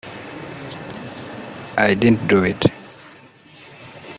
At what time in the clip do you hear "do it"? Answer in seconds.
2.27-2.65